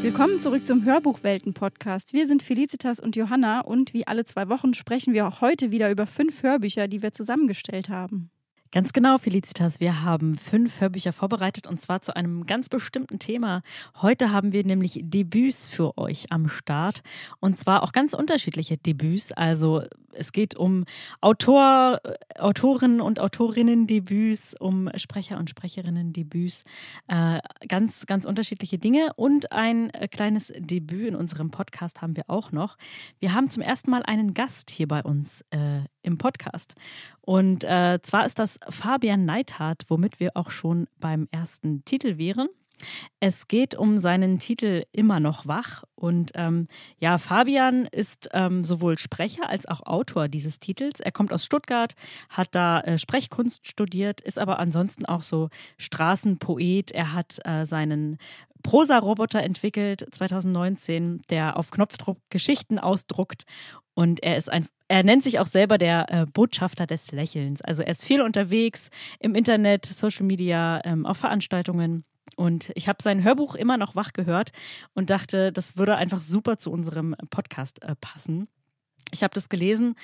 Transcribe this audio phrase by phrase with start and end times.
[0.00, 2.12] Willkommen zurück zum Hörbuchwelten-Podcast.
[2.12, 5.90] Wir sind Felicitas und Johanna und wie alle zwei Wochen sprechen wir auch heute wieder
[5.90, 8.30] über fünf Hörbücher, die wir zusammengestellt haben.
[8.70, 9.80] Ganz genau, Felicitas.
[9.80, 13.62] Wir haben fünf Hörbücher vorbereitet und zwar zu einem ganz bestimmten Thema.
[14.02, 17.02] Heute haben wir nämlich Debüts für euch am Start
[17.40, 19.32] und zwar auch ganz unterschiedliche Debüts.
[19.32, 20.84] Also es geht um
[21.22, 22.00] Autor,
[22.38, 26.64] Autorinnen und Autorinnen-Debüts, um Sprecher und Sprecherinnen-Debüts.
[27.06, 32.24] Äh, ganz, ganz unterschiedliche Dinge und ein äh, kleines Debüt in unserem Podcast haben wir
[32.28, 32.76] auch noch.
[33.18, 36.74] Wir haben zum ersten Mal einen Gast hier bei uns äh, im Podcast.
[37.20, 42.48] Und äh, zwar ist das Fabian Neithardt, womit wir auch schon beim ersten Titel wären.
[43.20, 45.84] Es geht um seinen Titel Immer noch wach.
[45.94, 46.66] Und ähm,
[46.98, 51.00] ja, Fabian ist ähm, sowohl Sprecher als auch Autor dieses Titels.
[51.00, 51.94] Er kommt aus Stuttgart,
[52.28, 56.90] hat da äh, Sprechkunst studiert, ist aber ansonsten auch so Straßenpoet.
[56.92, 58.18] Er hat äh, seinen
[58.62, 63.44] Prosa-Roboter entwickelt 2019, der auf Knopfdruck Geschichten ausdruckt.
[63.94, 67.60] Und er ist ein er nennt sich auch selber der äh, Botschafter des Lächelns.
[67.62, 72.04] Also er ist viel unterwegs im Internet, Social Media, ähm, auf Veranstaltungen.
[72.36, 74.52] Und ich habe sein Hörbuch immer noch wach gehört
[74.94, 78.48] und dachte, das würde einfach super zu unserem Podcast äh, passen.
[79.12, 79.94] Ich habe das gelesen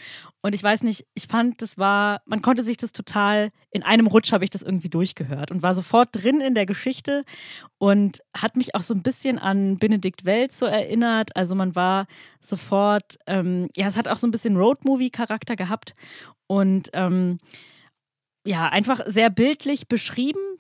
[0.41, 4.07] und ich weiß nicht, ich fand, das war, man konnte sich das total, in einem
[4.07, 7.25] Rutsch habe ich das irgendwie durchgehört und war sofort drin in der Geschichte
[7.79, 11.37] und hat mich auch so ein bisschen an Benedikt Welz so erinnert.
[11.37, 12.07] Also man war
[12.41, 15.95] sofort, ähm, ja, es hat auch so ein bisschen Roadmovie-Charakter gehabt
[16.47, 17.39] und ähm,
[18.47, 20.54] ja, einfach sehr bildlich beschrieben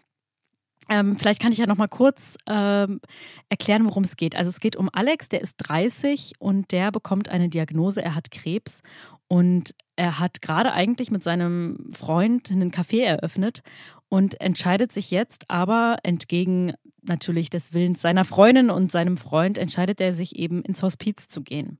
[0.88, 3.00] ähm, vielleicht kann ich ja noch mal kurz ähm,
[3.48, 4.36] erklären, worum es geht.
[4.36, 8.30] Also es geht um Alex, der ist 30 und der bekommt eine Diagnose, er hat
[8.30, 8.82] Krebs
[9.28, 13.62] und er hat gerade eigentlich mit seinem Freund einen Café eröffnet
[14.08, 20.00] und entscheidet sich jetzt aber entgegen natürlich des Willens seiner Freundin und seinem Freund entscheidet
[20.00, 21.78] er sich eben ins Hospiz zu gehen.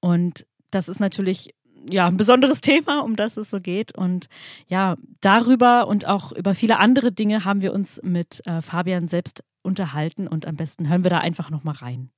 [0.00, 1.54] Und das ist natürlich
[1.90, 3.96] ja, ein besonderes Thema, um das es so geht.
[3.96, 4.28] Und
[4.68, 9.44] ja, darüber und auch über viele andere Dinge haben wir uns mit äh, Fabian selbst
[9.62, 12.10] unterhalten und am besten hören wir da einfach nochmal rein.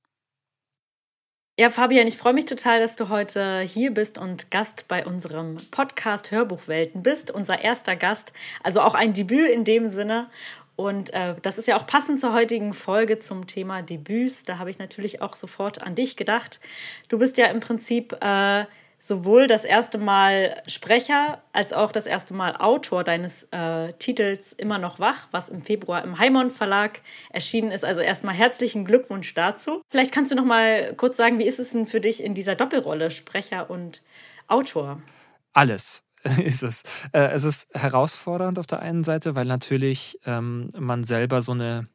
[1.59, 5.57] Ja, Fabian, ich freue mich total, dass du heute hier bist und Gast bei unserem
[5.71, 7.31] Podcast Hörbuchwelten bist.
[7.31, 10.29] Unser erster Gast, also auch ein Debüt in dem Sinne.
[10.75, 14.43] Und äh, das ist ja auch passend zur heutigen Folge zum Thema Debüts.
[14.43, 16.59] Da habe ich natürlich auch sofort an dich gedacht.
[17.07, 18.65] Du bist ja im Prinzip äh,
[18.99, 24.77] sowohl das erste Mal Sprecher als auch das erste Mal Autor deines äh, Titels Immer
[24.77, 27.85] noch wach, was im Februar im Heimon Verlag erschienen ist.
[27.85, 29.81] Also erstmal herzlichen Glückwunsch dazu.
[29.89, 32.55] Vielleicht kannst du noch mal kurz sagen, wie ist es denn für dich in dieser
[32.55, 34.01] Doppelrolle Sprecher und
[34.47, 35.01] Autor?
[35.53, 36.03] Alles
[36.43, 36.83] ist es.
[37.13, 41.87] Äh, es ist herausfordernd auf der einen Seite, weil natürlich ähm, man selber so eine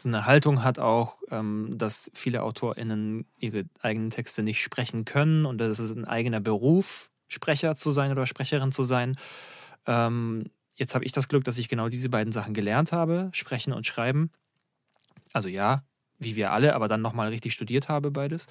[0.00, 5.46] so eine Haltung hat auch, ähm, dass viele AutorInnen ihre eigenen Texte nicht sprechen können
[5.46, 9.16] und das ist ein eigener Beruf, Sprecher zu sein oder Sprecherin zu sein.
[9.86, 13.72] Ähm, jetzt habe ich das Glück, dass ich genau diese beiden Sachen gelernt habe, sprechen
[13.72, 14.30] und schreiben.
[15.32, 15.84] Also ja,
[16.18, 18.46] wie wir alle, aber dann nochmal richtig studiert habe beides.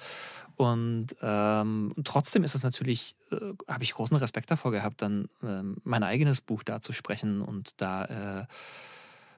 [0.56, 5.62] Und ähm, trotzdem ist es natürlich, äh, habe ich großen Respekt davor gehabt, dann äh,
[5.84, 8.46] mein eigenes Buch da zu sprechen und da äh,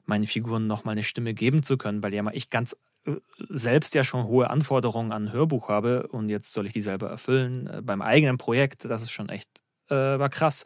[0.04, 2.76] meinen Figuren nochmal eine Stimme geben zu können, weil ja mal ich ganz
[3.06, 3.12] äh,
[3.48, 7.08] selbst ja schon hohe Anforderungen an ein Hörbuch habe und jetzt soll ich die selber
[7.08, 8.84] erfüllen äh, beim eigenen Projekt.
[8.84, 9.48] Das ist schon echt,
[9.88, 10.64] äh, war krass.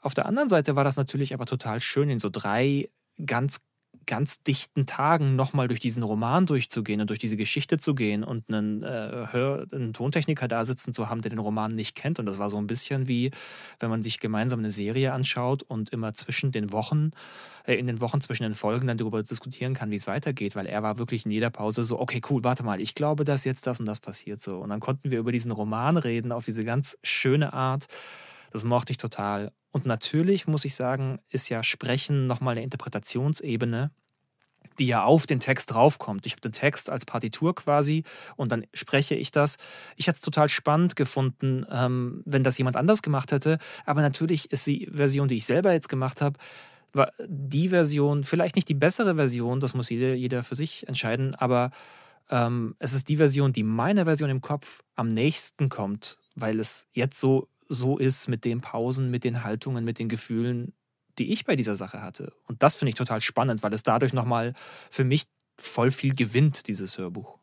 [0.00, 2.88] Auf der anderen Seite war das natürlich aber total schön, in so drei
[3.24, 3.60] ganz
[4.06, 8.48] ganz dichten Tagen nochmal durch diesen Roman durchzugehen und durch diese Geschichte zu gehen und
[8.48, 12.18] einen, äh, Hör-, einen Tontechniker da sitzen zu haben, der den Roman nicht kennt.
[12.18, 13.30] Und das war so ein bisschen wie,
[13.78, 17.12] wenn man sich gemeinsam eine Serie anschaut und immer zwischen den Wochen,
[17.64, 20.66] äh, in den Wochen zwischen den Folgen dann darüber diskutieren kann, wie es weitergeht, weil
[20.66, 23.66] er war wirklich in jeder Pause so, okay, cool, warte mal, ich glaube, dass jetzt
[23.66, 24.58] das und das passiert so.
[24.58, 27.86] Und dann konnten wir über diesen Roman reden auf diese ganz schöne Art.
[28.52, 29.52] Das mochte ich total.
[29.72, 33.90] Und natürlich muss ich sagen, ist ja Sprechen nochmal eine Interpretationsebene,
[34.78, 36.26] die ja auf den Text draufkommt.
[36.26, 38.04] Ich habe den Text als Partitur quasi
[38.36, 39.58] und dann spreche ich das.
[39.96, 43.58] Ich hätte es total spannend gefunden, ähm, wenn das jemand anders gemacht hätte.
[43.84, 46.38] Aber natürlich ist die Version, die ich selber jetzt gemacht habe,
[46.92, 51.36] war die Version, vielleicht nicht die bessere Version, das muss jeder, jeder für sich entscheiden,
[51.36, 51.70] aber
[52.30, 56.88] ähm, es ist die Version, die meiner Version im Kopf am nächsten kommt, weil es
[56.92, 60.74] jetzt so so ist mit den Pausen, mit den Haltungen, mit den Gefühlen,
[61.18, 62.32] die ich bei dieser Sache hatte.
[62.46, 64.54] Und das finde ich total spannend, weil es dadurch nochmal
[64.90, 65.24] für mich
[65.58, 67.38] voll viel gewinnt, dieses Hörbuch.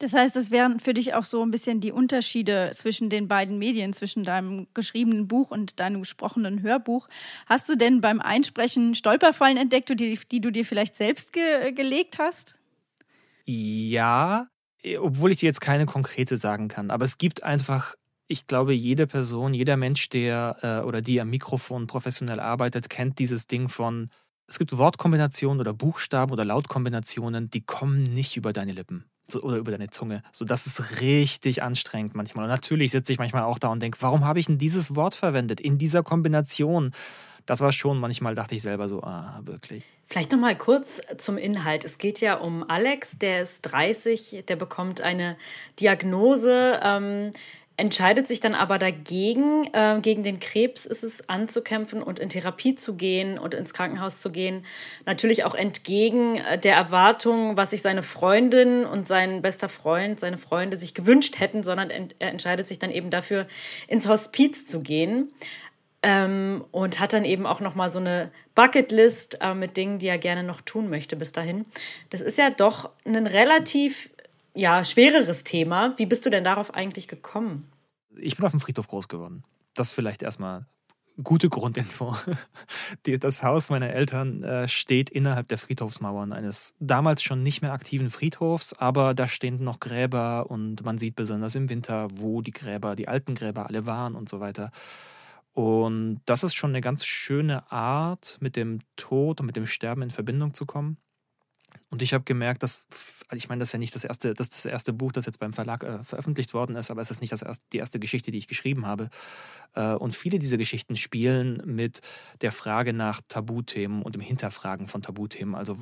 [0.00, 3.58] Das heißt, das wären für dich auch so ein bisschen die Unterschiede zwischen den beiden
[3.58, 7.08] Medien, zwischen deinem geschriebenen Buch und deinem gesprochenen Hörbuch.
[7.46, 12.18] Hast du denn beim Einsprechen Stolperfallen entdeckt, die, die du dir vielleicht selbst ge gelegt
[12.18, 12.56] hast?
[13.46, 14.48] Ja,
[14.98, 16.90] obwohl ich dir jetzt keine konkrete sagen kann.
[16.90, 17.94] Aber es gibt einfach,
[18.34, 23.20] ich glaube, jede Person, jeder Mensch, der äh, oder die am Mikrofon professionell arbeitet, kennt
[23.20, 24.10] dieses Ding von,
[24.48, 29.04] es gibt Wortkombinationen oder Buchstaben oder Lautkombinationen, die kommen nicht über deine Lippen.
[29.28, 30.24] So, oder über deine Zunge.
[30.32, 32.46] So, das ist richtig anstrengend manchmal.
[32.46, 35.14] Und natürlich sitze ich manchmal auch da und denke, warum habe ich denn dieses Wort
[35.14, 36.90] verwendet in dieser Kombination?
[37.46, 39.84] Das war schon, manchmal dachte ich selber so, ah, wirklich.
[40.08, 41.84] Vielleicht noch mal kurz zum Inhalt.
[41.84, 45.36] Es geht ja um Alex, der ist 30, der bekommt eine
[45.78, 47.30] Diagnose, ähm,
[47.76, 52.76] entscheidet sich dann aber dagegen, äh, gegen den Krebs ist es anzukämpfen und in Therapie
[52.76, 54.64] zu gehen und ins Krankenhaus zu gehen.
[55.06, 60.38] Natürlich auch entgegen äh, der Erwartung, was sich seine Freundin und sein bester Freund, seine
[60.38, 63.48] Freunde sich gewünscht hätten, sondern er entscheidet sich dann eben dafür,
[63.88, 65.32] ins Hospiz zu gehen.
[66.06, 70.06] Ähm, und hat dann eben auch noch mal so eine Bucketlist äh, mit Dingen, die
[70.06, 71.64] er gerne noch tun möchte bis dahin.
[72.10, 74.10] Das ist ja doch ein relativ
[74.54, 75.94] ja, schwereres Thema.
[75.98, 77.70] Wie bist du denn darauf eigentlich gekommen?
[78.16, 79.44] Ich bin auf dem Friedhof groß geworden.
[79.74, 80.66] Das vielleicht erstmal
[81.22, 82.16] gute Grundinfo.
[83.02, 88.10] Das Haus meiner Eltern äh, steht innerhalb der Friedhofsmauern eines damals schon nicht mehr aktiven
[88.10, 92.96] Friedhofs, aber da stehen noch Gräber und man sieht besonders im Winter, wo die Gräber,
[92.96, 94.70] die alten Gräber alle waren und so weiter.
[95.52, 100.02] Und das ist schon eine ganz schöne Art, mit dem Tod und mit dem Sterben
[100.02, 100.96] in Verbindung zu kommen.
[101.90, 102.86] Und ich habe gemerkt, dass,
[103.28, 105.38] also ich meine, das ist ja nicht das erste, das, das erste Buch, das jetzt
[105.38, 108.30] beim Verlag äh, veröffentlicht worden ist, aber es ist nicht das erste, die erste Geschichte,
[108.32, 109.10] die ich geschrieben habe.
[109.74, 112.00] Äh, und viele dieser Geschichten spielen mit
[112.40, 115.54] der Frage nach Tabuthemen und dem Hinterfragen von Tabuthemen.
[115.54, 115.76] Also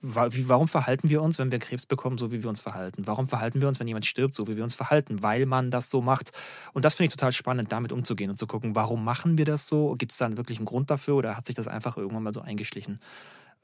[0.00, 3.06] wie, warum verhalten wir uns, wenn wir Krebs bekommen, so wie wir uns verhalten?
[3.06, 5.22] Warum verhalten wir uns, wenn jemand stirbt, so wie wir uns verhalten?
[5.22, 6.32] Weil man das so macht.
[6.72, 9.68] Und das finde ich total spannend, damit umzugehen und zu gucken, warum machen wir das
[9.68, 9.94] so?
[9.96, 12.40] Gibt es da wirklich einen Grund dafür oder hat sich das einfach irgendwann mal so
[12.40, 13.00] eingeschlichen?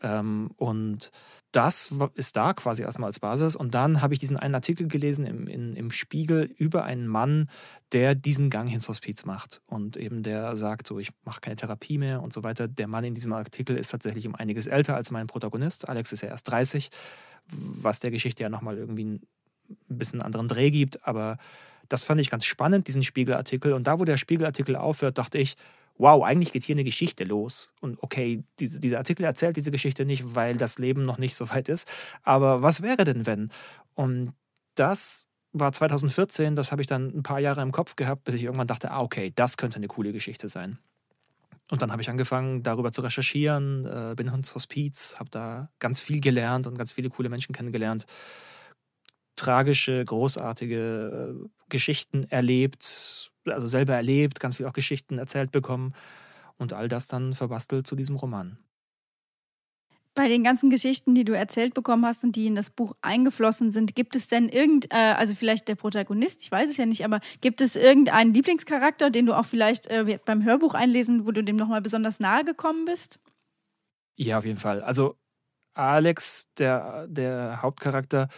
[0.02, 1.10] Ähm, und
[1.52, 3.56] das ist da quasi erstmal als Basis.
[3.56, 7.48] Und dann habe ich diesen einen Artikel gelesen im, in, im Spiegel über einen Mann,
[7.92, 9.62] der diesen Gang ins Hospiz macht.
[9.66, 12.68] Und eben der sagt, so, ich mache keine Therapie mehr und so weiter.
[12.68, 15.88] Der Mann in diesem Artikel ist tatsächlich um einiges älter als mein Protagonist.
[15.88, 16.90] Alex ist ja erst 30,
[17.48, 19.20] was der Geschichte ja nochmal irgendwie ein
[19.88, 21.06] bisschen anderen Dreh gibt.
[21.06, 21.38] Aber
[21.88, 23.72] das fand ich ganz spannend, diesen Spiegelartikel.
[23.72, 25.56] Und da, wo der Spiegelartikel aufhört, dachte ich,
[25.98, 27.72] wow, eigentlich geht hier eine Geschichte los.
[27.80, 31.48] Und okay, diese, dieser Artikel erzählt diese Geschichte nicht, weil das Leben noch nicht so
[31.50, 31.88] weit ist.
[32.22, 33.50] Aber was wäre denn, wenn?
[33.94, 34.32] Und
[34.74, 38.42] das war 2014, das habe ich dann ein paar Jahre im Kopf gehabt, bis ich
[38.42, 40.78] irgendwann dachte, ah, okay, das könnte eine coole Geschichte sein.
[41.70, 46.00] Und dann habe ich angefangen, darüber zu recherchieren, äh, bin ins Hospiz, habe da ganz
[46.00, 48.06] viel gelernt und ganz viele coole Menschen kennengelernt.
[49.34, 55.94] Tragische, großartige äh, Geschichten erlebt, also selber erlebt, ganz viel auch Geschichten erzählt bekommen
[56.58, 58.58] und all das dann verbastelt zu diesem Roman.
[60.14, 63.70] Bei den ganzen Geschichten, die du erzählt bekommen hast und die in das Buch eingeflossen
[63.70, 67.04] sind, gibt es denn irgend, äh, also vielleicht der Protagonist, ich weiß es ja nicht,
[67.04, 71.44] aber gibt es irgendeinen Lieblingscharakter, den du auch vielleicht äh, beim Hörbuch einlesen, wo du
[71.44, 73.20] dem nochmal besonders nahe gekommen bist?
[74.16, 74.80] Ja, auf jeden Fall.
[74.80, 75.16] Also
[75.74, 78.28] Alex, der, der Hauptcharakter,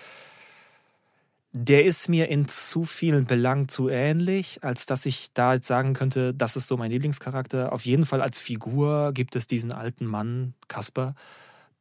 [1.53, 5.95] der ist mir in zu vielen Belangen zu ähnlich, als dass ich da jetzt sagen
[5.95, 7.73] könnte, das ist so mein Lieblingscharakter.
[7.73, 11.15] Auf jeden Fall als Figur gibt es diesen alten Mann, Kasper,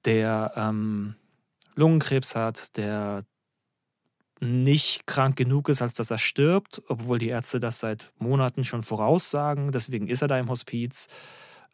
[0.06, 1.16] der ähm,
[1.76, 3.26] Lungenkrebs hat, der
[4.40, 8.84] nicht krank genug ist, als dass er stirbt, obwohl die Ärzte das seit Monaten schon
[8.84, 9.72] voraussagen.
[9.72, 11.08] Deswegen ist er da im Hospiz.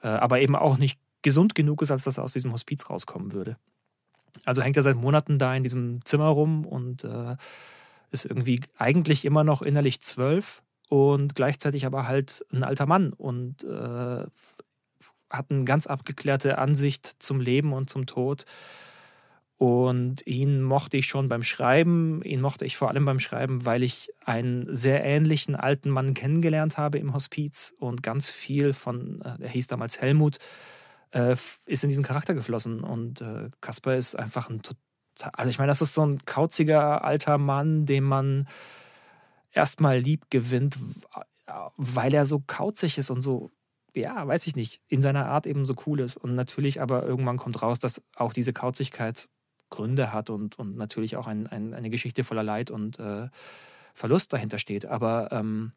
[0.02, 3.34] Äh, aber eben auch nicht gesund genug ist, als dass er aus diesem Hospiz rauskommen
[3.34, 3.58] würde.
[4.46, 7.36] Also hängt er seit Monaten da in diesem Zimmer rum und äh,
[8.14, 13.64] ist irgendwie eigentlich immer noch innerlich zwölf und gleichzeitig aber halt ein alter Mann und
[13.64, 14.26] äh,
[15.30, 18.46] hat eine ganz abgeklärte Ansicht zum Leben und zum Tod.
[19.58, 23.82] Und ihn mochte ich schon beim Schreiben, ihn mochte ich vor allem beim Schreiben, weil
[23.82, 29.38] ich einen sehr ähnlichen alten Mann kennengelernt habe im Hospiz und ganz viel von, äh,
[29.40, 30.38] er hieß damals Helmut,
[31.12, 32.82] äh, ist in diesen Charakter geflossen.
[32.82, 34.62] Und äh, Kasper ist einfach ein
[35.34, 38.48] also ich meine, das ist so ein kauziger alter Mann, den man
[39.52, 40.78] erstmal lieb gewinnt,
[41.78, 43.52] weil er so kauzig ist und so,
[43.94, 46.18] ja, weiß ich nicht, in seiner Art eben so cool ist.
[46.18, 49.30] Und natürlich aber irgendwann kommt raus, dass auch diese Kauzigkeit
[49.70, 53.30] Gründe hat und, und natürlich auch ein, ein, eine Geschichte voller Leid und äh,
[53.94, 54.86] Verlust dahinter steht.
[54.86, 55.74] Aber ähm,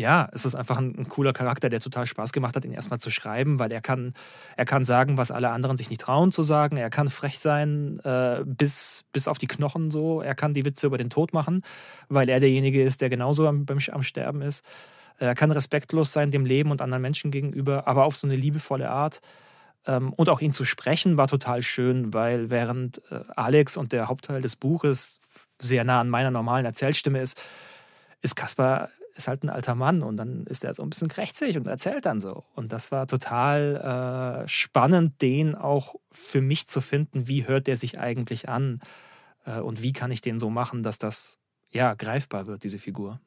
[0.00, 2.98] ja, es ist einfach ein, ein, cooler Charakter, der total Spaß gemacht hat, ihn erstmal
[2.98, 4.14] zu schreiben, weil er kann,
[4.56, 6.76] er kann sagen, was alle anderen sich nicht trauen zu sagen.
[6.76, 10.22] Er kann frech sein äh, bis, bis auf die Knochen so.
[10.22, 11.62] Er kann die Witze über den Tod machen,
[12.08, 14.64] weil er derjenige ist, der genauso am, beim, am Sterben ist.
[15.18, 18.90] Er kann respektlos sein dem Leben und anderen Menschen gegenüber, aber auf so eine liebevolle
[18.90, 19.20] Art.
[19.86, 24.08] Ähm, und auch ihn zu sprechen war total schön, weil während äh, Alex und der
[24.08, 25.20] Hauptteil des Buches
[25.58, 27.40] sehr nah an meiner normalen Erzählstimme ist,
[28.22, 31.56] ist Kaspar ist halt ein alter Mann und dann ist er so ein bisschen krächzig
[31.56, 32.44] und erzählt dann so.
[32.54, 37.76] Und das war total äh, spannend, den auch für mich zu finden, wie hört der
[37.76, 38.80] sich eigentlich an
[39.44, 41.38] äh, und wie kann ich den so machen, dass das
[41.70, 43.20] ja greifbar wird, diese Figur.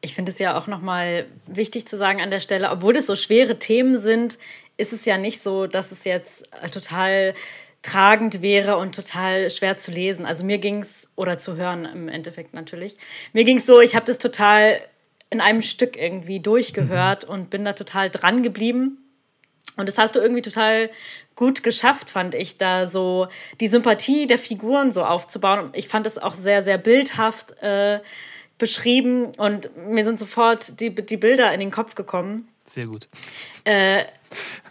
[0.00, 3.16] Ich finde es ja auch nochmal wichtig zu sagen an der Stelle, obwohl es so
[3.16, 4.38] schwere Themen sind,
[4.76, 7.34] ist es ja nicht so, dass es jetzt äh, total
[7.82, 10.26] tragend wäre und total schwer zu lesen.
[10.26, 12.96] Also mir ging es, oder zu hören im Endeffekt natürlich,
[13.32, 14.80] mir ging es so, ich habe das total
[15.30, 17.34] in einem Stück irgendwie durchgehört mhm.
[17.34, 18.98] und bin da total dran geblieben.
[19.76, 20.90] Und das hast du irgendwie total
[21.36, 23.28] gut geschafft, fand ich, da so
[23.60, 25.70] die Sympathie der Figuren so aufzubauen.
[25.72, 28.00] Ich fand es auch sehr, sehr bildhaft äh,
[28.58, 32.48] beschrieben und mir sind sofort die, die Bilder in den Kopf gekommen.
[32.66, 33.08] Sehr gut.
[33.64, 34.04] Äh,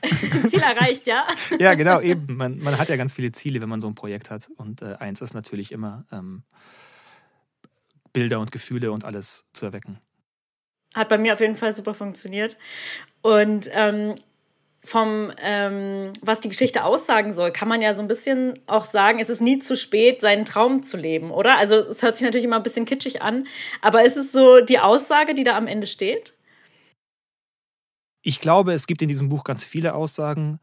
[0.50, 1.26] Ziel erreicht, ja?
[1.60, 2.36] ja, genau, eben.
[2.36, 4.50] Man, man hat ja ganz viele Ziele, wenn man so ein Projekt hat.
[4.58, 6.44] Und äh, eins ist natürlich immer, ähm,
[8.14, 10.00] Bilder und Gefühle und alles zu erwecken.
[10.98, 12.58] Hat bei mir auf jeden Fall super funktioniert.
[13.22, 14.16] Und ähm,
[14.84, 19.20] vom, ähm, was die Geschichte aussagen soll, kann man ja so ein bisschen auch sagen,
[19.20, 21.58] es ist nie zu spät, seinen Traum zu leben, oder?
[21.58, 23.48] Also es hört sich natürlich immer ein bisschen kitschig an,
[23.82, 26.34] aber ist es so die Aussage, die da am Ende steht?
[28.24, 30.60] Ich glaube, es gibt in diesem Buch ganz viele Aussagen,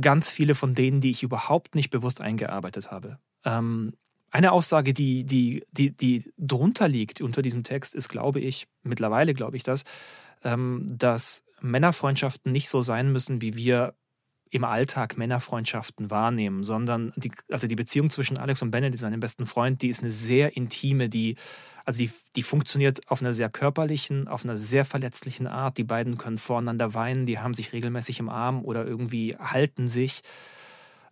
[0.00, 3.18] ganz viele von denen, die ich überhaupt nicht bewusst eingearbeitet habe.
[3.44, 3.94] Ähm,
[4.34, 9.32] eine Aussage, die, die, die, die drunter liegt unter diesem Text, ist, glaube ich, mittlerweile
[9.32, 9.84] glaube ich das,
[10.42, 13.94] ähm, dass Männerfreundschaften nicht so sein müssen, wie wir
[14.50, 19.46] im Alltag Männerfreundschaften wahrnehmen, sondern die, also die Beziehung zwischen Alex und Bennett, seinem besten
[19.46, 21.36] Freund, die ist eine sehr intime, die,
[21.84, 25.78] also die, die funktioniert auf einer sehr körperlichen, auf einer sehr verletzlichen Art.
[25.78, 30.22] Die beiden können voreinander weinen, die haben sich regelmäßig im Arm oder irgendwie halten sich.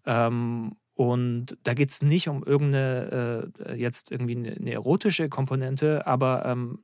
[0.07, 6.07] Ähm, und da geht es nicht um irgendeine, äh, jetzt irgendwie eine, eine, erotische Komponente,
[6.07, 6.79] aber ähm,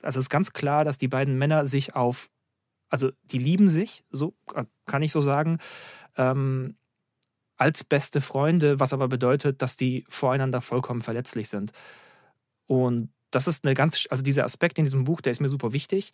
[0.00, 2.30] also es ist ganz klar, dass die beiden Männer sich auf,
[2.88, 4.34] also die lieben sich, so
[4.86, 5.58] kann ich so sagen,
[6.16, 6.76] ähm,
[7.58, 11.72] als beste Freunde, was aber bedeutet, dass die voreinander vollkommen verletzlich sind.
[12.66, 15.74] Und das ist eine ganz, also dieser Aspekt in diesem Buch, der ist mir super
[15.74, 16.12] wichtig.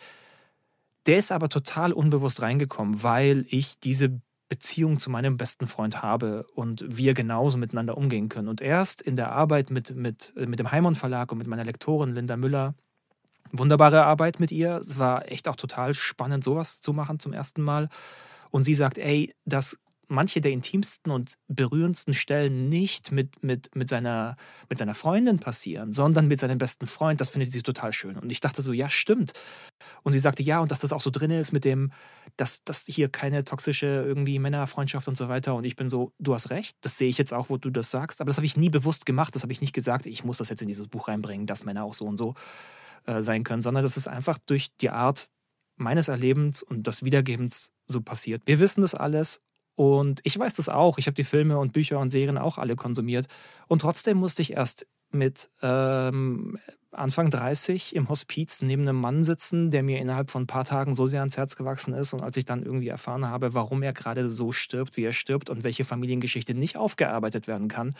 [1.06, 6.46] Der ist aber total unbewusst reingekommen, weil ich diese Beziehung zu meinem besten Freund habe
[6.54, 8.48] und wir genauso miteinander umgehen können.
[8.48, 12.14] Und erst in der Arbeit mit, mit, mit dem Heimon Verlag und mit meiner Lektorin
[12.14, 12.74] Linda Müller,
[13.52, 14.76] wunderbare Arbeit mit ihr.
[14.76, 17.88] Es war echt auch total spannend, sowas zu machen zum ersten Mal.
[18.50, 23.88] Und sie sagt, ey, das manche der intimsten und berührendsten Stellen nicht mit, mit, mit,
[23.88, 24.36] seiner,
[24.68, 27.20] mit seiner Freundin passieren, sondern mit seinem besten Freund.
[27.20, 28.16] Das findet sie total schön.
[28.16, 29.32] Und ich dachte so, ja, stimmt.
[30.02, 31.90] Und sie sagte, ja, und dass das auch so drin ist mit dem,
[32.36, 35.54] dass, dass hier keine toxische irgendwie Männerfreundschaft und so weiter.
[35.54, 37.90] Und ich bin so, du hast recht, das sehe ich jetzt auch, wo du das
[37.90, 38.20] sagst.
[38.20, 39.34] Aber das habe ich nie bewusst gemacht.
[39.34, 41.84] Das habe ich nicht gesagt, ich muss das jetzt in dieses Buch reinbringen, dass Männer
[41.84, 42.34] auch so und so
[43.06, 45.28] äh, sein können, sondern das ist einfach durch die Art
[45.76, 48.42] meines Erlebens und des Wiedergebens so passiert.
[48.46, 49.40] Wir wissen das alles
[49.76, 50.98] und ich weiß das auch.
[50.98, 53.26] Ich habe die Filme und Bücher und Serien auch alle konsumiert.
[53.66, 56.58] Und trotzdem musste ich erst mit ähm,
[56.92, 60.94] Anfang 30 im Hospiz neben einem Mann sitzen, der mir innerhalb von ein paar Tagen
[60.94, 62.12] so sehr ans Herz gewachsen ist.
[62.12, 65.50] Und als ich dann irgendwie erfahren habe, warum er gerade so stirbt, wie er stirbt
[65.50, 67.94] und welche Familiengeschichte nicht aufgearbeitet werden kann,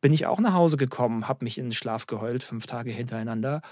[0.00, 3.62] bin ich auch nach Hause gekommen, habe mich in den Schlaf geheult, fünf Tage hintereinander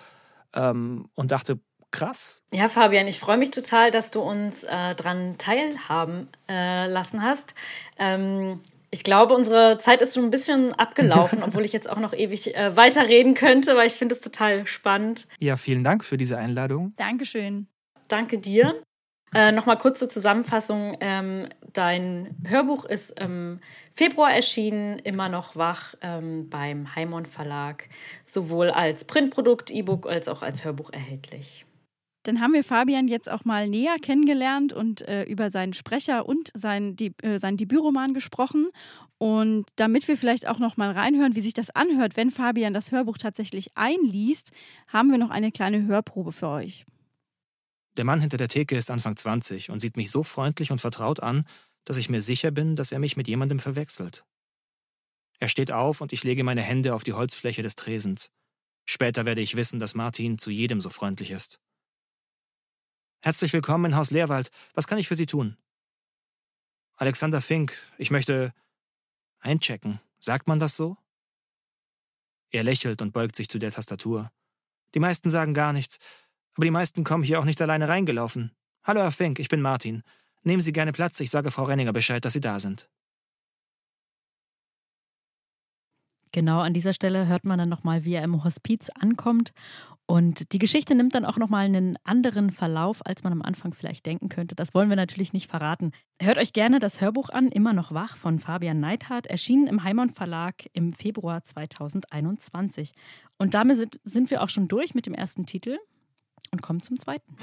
[0.55, 1.59] ähm, und dachte,
[1.91, 2.43] krass.
[2.50, 7.55] Ja, Fabian, ich freue mich total, dass du uns äh, dran teilhaben äh, lassen hast.
[7.99, 8.61] Ähm,
[8.95, 12.55] ich glaube, unsere Zeit ist schon ein bisschen abgelaufen, obwohl ich jetzt auch noch ewig
[12.55, 15.27] äh, weiterreden könnte, weil ich finde es total spannend.
[15.41, 16.93] Ja, vielen Dank für diese Einladung.
[16.99, 17.67] Dankeschön.
[18.09, 18.83] Danke dir.
[19.35, 20.99] Äh, Nochmal kurze Zusammenfassung.
[21.01, 23.61] Ähm, dein Hörbuch ist im
[23.95, 27.89] Februar erschienen, immer noch wach ähm, beim Heimon Verlag,
[28.27, 31.65] sowohl als Printprodukt, E-Book als auch als Hörbuch erhältlich.
[32.25, 36.50] Dann haben wir Fabian jetzt auch mal näher kennengelernt und äh, über seinen Sprecher und
[36.55, 38.69] sein, die, äh, seinen Debütroman gesprochen.
[39.19, 42.93] Und damit wir vielleicht auch noch mal reinhören, wie sich das anhört, wenn Fabian das
[42.93, 44.50] Hörbuch tatsächlich einliest,
[44.88, 46.85] haben wir noch eine kleine Hörprobe für euch.
[47.97, 51.21] Der Mann hinter der Theke ist Anfang 20 und sieht mich so freundlich und vertraut
[51.21, 51.45] an,
[51.85, 54.25] dass ich mir sicher bin, dass er mich mit jemandem verwechselt.
[55.41, 58.31] Er steht auf und ich lege meine Hände auf die Holzfläche des Tresens.
[58.85, 61.61] Später werde ich wissen, dass Martin zu jedem so freundlich ist.
[63.25, 64.50] Herzlich willkommen in Haus Leerwald.
[64.75, 65.57] Was kann ich für Sie tun?
[66.97, 68.52] Alexander Fink, ich möchte
[69.38, 70.00] einchecken.
[70.19, 70.97] Sagt man das so?
[72.50, 74.33] Er lächelt und beugt sich zu der Tastatur.
[74.97, 76.00] Die meisten sagen gar nichts,
[76.57, 78.50] aber die meisten kommen hier auch nicht alleine reingelaufen.
[78.83, 80.02] Hallo, Herr Fink, ich bin Martin.
[80.43, 82.91] Nehmen Sie gerne Platz, ich sage Frau Renninger Bescheid, dass Sie da sind.
[86.33, 89.52] Genau an dieser Stelle hört man dann nochmal, wie er im Hospiz ankommt.
[90.12, 94.04] Und die Geschichte nimmt dann auch nochmal einen anderen Verlauf, als man am Anfang vielleicht
[94.04, 94.54] denken könnte.
[94.54, 95.92] Das wollen wir natürlich nicht verraten.
[96.21, 100.11] Hört euch gerne das Hörbuch an, Immer noch wach von Fabian Neithardt, erschienen im Heimann
[100.11, 102.92] Verlag im Februar 2021.
[103.38, 105.78] Und damit sind, wir auch schon durch mit dem ersten Titel
[106.50, 107.35] und kommen zum zweiten.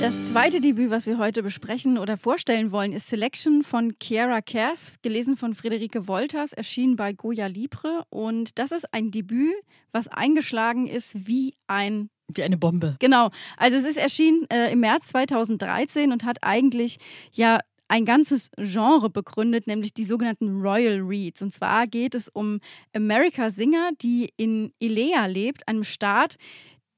[0.00, 4.94] Das zweite Debüt, was wir heute besprechen oder vorstellen wollen, ist Selection von Chiara Kers,
[5.02, 8.04] gelesen von Friederike Wolters, erschienen bei Goya Libre.
[8.08, 9.56] Und das ist ein Debüt,
[9.90, 12.94] was eingeschlagen ist wie ein wie eine Bombe.
[13.00, 13.30] Genau.
[13.56, 16.98] Also es ist erschienen äh, im März 2013 und hat eigentlich
[17.32, 21.42] ja ein ganzes Genre begründet, nämlich die sogenannten Royal Reads.
[21.42, 22.60] Und zwar geht es um
[22.94, 26.36] America Singer, die in Ilea lebt, einem Staat,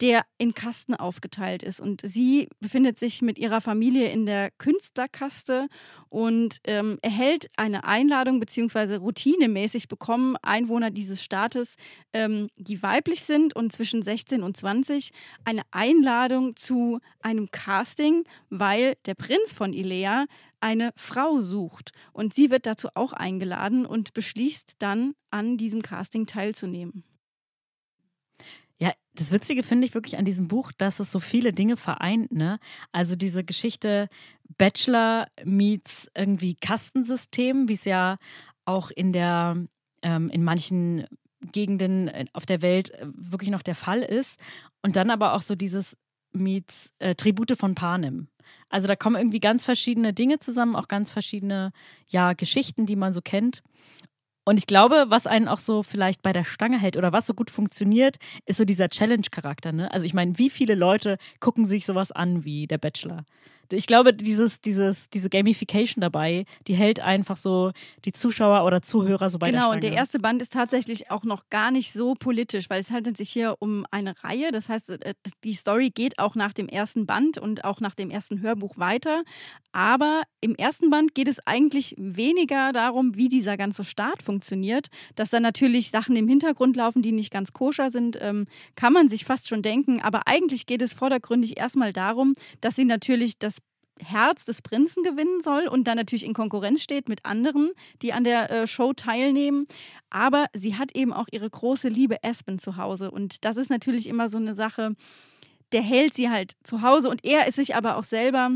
[0.01, 1.81] der in Kasten aufgeteilt ist.
[1.81, 5.69] Und sie befindet sich mit ihrer Familie in der Künstlerkaste
[6.09, 11.77] und ähm, erhält eine Einladung, beziehungsweise routinemäßig bekommen Einwohner dieses Staates,
[12.13, 15.11] ähm, die weiblich sind und zwischen 16 und 20,
[15.45, 20.25] eine Einladung zu einem Casting, weil der Prinz von Ilea
[20.61, 21.93] eine Frau sucht.
[22.13, 27.05] Und sie wird dazu auch eingeladen und beschließt dann, an diesem Casting teilzunehmen.
[28.81, 32.33] Ja, das Witzige finde ich wirklich an diesem Buch, dass es so viele Dinge vereint.
[32.33, 32.59] Ne?
[32.93, 34.09] Also diese Geschichte
[34.57, 38.17] Bachelor meets irgendwie Kastensystem, wie es ja
[38.65, 39.57] auch in der
[40.03, 41.07] ähm, in manchen
[41.53, 44.41] Gegenden äh, auf der Welt äh, wirklich noch der Fall ist.
[44.83, 45.97] Und dann aber auch so dieses
[46.33, 48.29] meets äh, Tribute von Panem.
[48.69, 51.73] Also da kommen irgendwie ganz verschiedene Dinge zusammen, auch ganz verschiedene
[52.09, 53.63] ja, Geschichten, die man so kennt.
[54.45, 57.35] Und ich glaube, was einen auch so vielleicht bei der Stange hält oder was so
[57.35, 58.17] gut funktioniert,
[58.47, 59.73] ist so dieser Challenge-Charakter.
[59.73, 59.93] Ne?
[59.93, 63.25] Also ich meine, wie viele Leute gucken sich sowas an wie der Bachelor?
[63.73, 67.73] Ich glaube, dieses, dieses, diese Gamification dabei, die hält einfach so
[68.05, 71.25] die Zuschauer oder Zuhörer so bei Genau, der und der erste Band ist tatsächlich auch
[71.25, 74.51] noch gar nicht so politisch, weil es handelt sich hier um eine Reihe.
[74.53, 78.11] Das heißt, äh, die Story geht auch nach dem ersten Band und auch nach dem
[78.11, 79.23] ersten Hörbuch weiter.
[79.73, 84.89] Aber im ersten Band geht es eigentlich weniger darum, wie dieser ganze Staat funktioniert.
[85.15, 89.09] Dass da natürlich Sachen im Hintergrund laufen, die nicht ganz koscher sind, ähm, kann man
[89.09, 90.01] sich fast schon denken.
[90.01, 93.60] Aber eigentlich geht es vordergründig erstmal darum, dass sie natürlich das
[94.03, 97.71] Herz des Prinzen gewinnen soll und dann natürlich in Konkurrenz steht mit anderen,
[98.03, 99.67] die an der äh, Show teilnehmen.
[100.11, 103.11] Aber sie hat eben auch ihre große Liebe Aspen zu Hause.
[103.11, 104.95] Und das ist natürlich immer so eine Sache,
[105.73, 108.51] der hält sie halt zu Hause und er ist sich aber auch selber,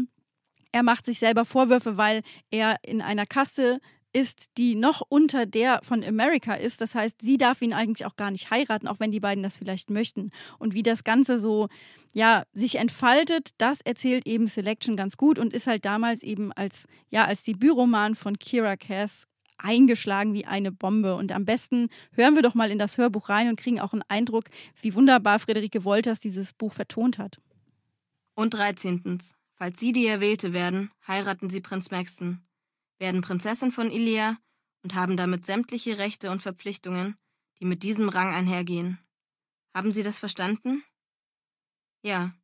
[0.72, 3.80] er macht sich selber Vorwürfe, weil er in einer Kaste
[4.14, 6.80] ist, die noch unter der von America ist.
[6.80, 9.56] Das heißt, sie darf ihn eigentlich auch gar nicht heiraten, auch wenn die beiden das
[9.56, 10.30] vielleicht möchten.
[10.58, 11.68] Und wie das Ganze so,
[12.12, 16.86] ja, sich entfaltet, das erzählt eben Selection ganz gut und ist halt damals eben als,
[17.10, 19.26] ja, als Debütroman von Kira Cass
[19.58, 21.16] eingeschlagen wie eine Bombe.
[21.16, 24.04] Und am besten hören wir doch mal in das Hörbuch rein und kriegen auch einen
[24.08, 24.44] Eindruck,
[24.80, 27.40] wie wunderbar Friederike Wolters dieses Buch vertont hat.
[28.34, 29.18] Und 13.
[29.56, 32.44] Falls Sie die Erwählte werden, heiraten Sie Prinz Maxton
[32.98, 34.38] werden Prinzessin von Ilia
[34.82, 37.16] und haben damit sämtliche Rechte und Verpflichtungen,
[37.60, 38.98] die mit diesem Rang einhergehen.
[39.74, 40.84] Haben Sie das verstanden?
[42.02, 42.34] Ja.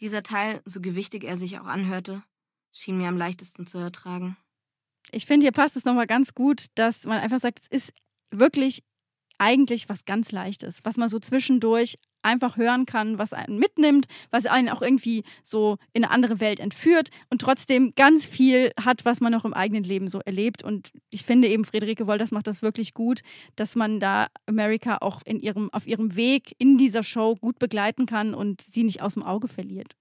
[0.00, 2.22] Dieser Teil, so gewichtig er sich auch anhörte,
[2.72, 4.36] schien mir am leichtesten zu ertragen.
[5.10, 7.92] Ich finde, hier passt es nochmal ganz gut, dass man einfach sagt, es ist
[8.30, 8.84] wirklich
[9.38, 14.46] eigentlich was ganz Leichtes, was man so zwischendurch einfach hören kann, was einen mitnimmt, was
[14.46, 19.20] einen auch irgendwie so in eine andere Welt entführt und trotzdem ganz viel hat, was
[19.20, 20.62] man auch im eigenen Leben so erlebt.
[20.62, 23.20] Und ich finde eben, Friederike Wolters macht das wirklich gut,
[23.56, 28.06] dass man da America auch in ihrem, auf ihrem Weg in dieser Show gut begleiten
[28.06, 29.94] kann und sie nicht aus dem Auge verliert.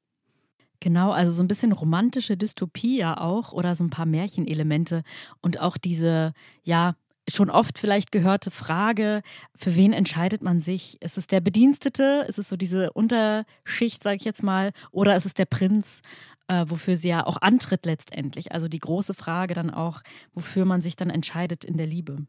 [0.79, 5.03] Genau, also so ein bisschen romantische Dystopie ja auch oder so ein paar Märchenelemente
[5.41, 6.95] und auch diese, ja,
[7.29, 9.21] schon oft vielleicht gehörte Frage,
[9.55, 11.01] für wen entscheidet man sich?
[11.01, 12.25] Ist es der Bedienstete?
[12.27, 14.71] Ist es so diese Unterschicht, sage ich jetzt mal?
[14.91, 16.01] Oder ist es der Prinz,
[16.47, 18.51] äh, wofür sie ja auch antritt letztendlich?
[18.51, 20.01] Also die große Frage dann auch,
[20.33, 22.25] wofür man sich dann entscheidet in der Liebe.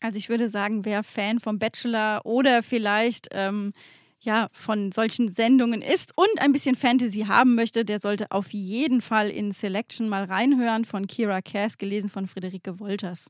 [0.00, 3.72] Also ich würde sagen, wer Fan vom Bachelor oder vielleicht ähm,
[4.20, 9.00] ja von solchen Sendungen ist und ein bisschen Fantasy haben möchte, der sollte auf jeden
[9.00, 13.28] Fall in Selection mal reinhören von Kira Cass, gelesen von Friederike Wolters.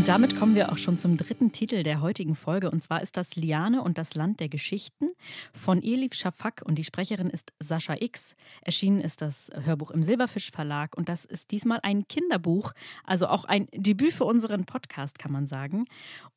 [0.00, 2.70] Und damit kommen wir auch schon zum dritten Titel der heutigen Folge.
[2.70, 5.10] Und zwar ist das Liane und das Land der Geschichten
[5.52, 6.62] von Elif Shafak.
[6.64, 8.34] Und die Sprecherin ist Sascha X.
[8.62, 10.96] Erschienen ist das Hörbuch im Silberfisch Verlag.
[10.96, 12.72] Und das ist diesmal ein Kinderbuch,
[13.04, 15.84] also auch ein Debüt für unseren Podcast, kann man sagen.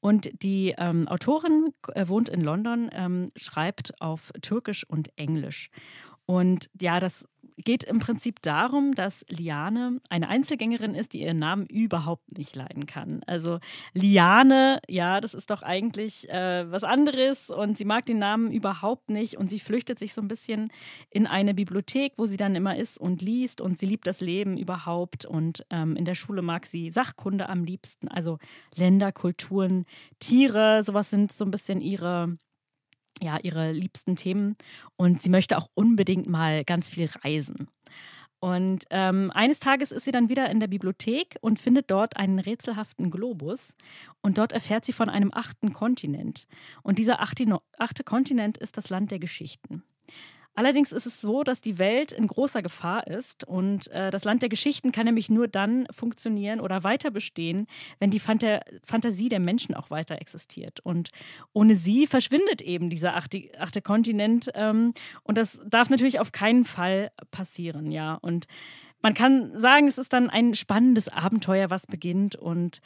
[0.02, 5.72] Und die ähm, Autorin äh, wohnt in London, ähm, schreibt auf Türkisch und Englisch.
[6.26, 7.26] Und ja, das
[7.58, 12.86] geht im Prinzip darum, dass Liane eine Einzelgängerin ist, die ihren Namen überhaupt nicht leiden
[12.86, 13.22] kann.
[13.28, 13.60] Also
[13.94, 19.10] Liane, ja, das ist doch eigentlich äh, was anderes und sie mag den Namen überhaupt
[19.10, 20.72] nicht und sie flüchtet sich so ein bisschen
[21.10, 24.58] in eine Bibliothek, wo sie dann immer ist und liest und sie liebt das Leben
[24.58, 28.40] überhaupt und ähm, in der Schule mag sie Sachkunde am liebsten, also
[28.76, 29.86] Länder, Kulturen,
[30.20, 32.38] Tiere, sowas sind so ein bisschen ihre
[33.24, 34.56] ja, ihre liebsten Themen
[34.96, 37.68] und sie möchte auch unbedingt mal ganz viel reisen.
[38.44, 42.40] Und ähm, eines Tages ist sie dann wieder in der Bibliothek und findet dort einen
[42.40, 43.74] rätselhaften Globus.
[44.20, 46.46] Und dort erfährt sie von einem achten Kontinent.
[46.82, 47.46] Und dieser achte,
[47.78, 49.82] achte Kontinent ist das Land der Geschichten.
[50.56, 54.44] Allerdings ist es so, dass die Welt in großer Gefahr ist und äh, das Land
[54.44, 57.66] der Geschichten kann nämlich nur dann funktionieren oder weiter bestehen,
[58.00, 60.80] wenn die Fanta Fantasie der Menschen auch weiter existiert.
[60.82, 61.10] Und
[61.54, 66.66] ohne sie verschwindet eben dieser achte, achte Kontinent ähm, und das darf natürlich auf keinen
[66.66, 68.16] Fall passieren, ja.
[68.16, 68.46] Und
[69.02, 72.80] man kann sagen, es ist dann ein spannendes Abenteuer, was beginnt und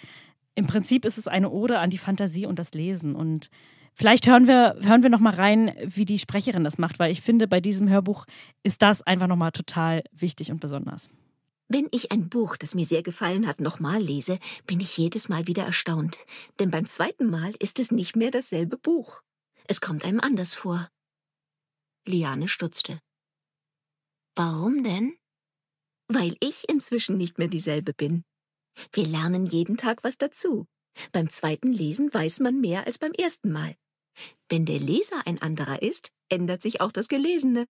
[0.56, 3.52] im Prinzip ist es eine Ode an die Fantasie und das Lesen und
[4.00, 7.22] Vielleicht hören wir, hören wir noch mal rein, wie die Sprecherin das macht, weil ich
[7.22, 8.28] finde, bei diesem Hörbuch
[8.62, 11.10] ist das einfach noch mal total wichtig und besonders.
[11.68, 15.48] Wenn ich ein Buch, das mir sehr gefallen hat, nochmal lese, bin ich jedes Mal
[15.48, 16.20] wieder erstaunt.
[16.60, 19.24] Denn beim zweiten Mal ist es nicht mehr dasselbe Buch.
[19.66, 20.92] Es kommt einem anders vor.
[22.06, 23.02] Liane stutzte.
[24.36, 25.18] Warum denn?
[26.08, 28.26] Weil ich inzwischen nicht mehr dieselbe bin.
[28.94, 30.68] Wir lernen jeden Tag was dazu.
[31.14, 33.76] Beim zweiten Lesen weiß man mehr als beim ersten Mal.
[34.50, 37.66] Wenn der Leser ein anderer ist, ändert sich auch das Gelesene.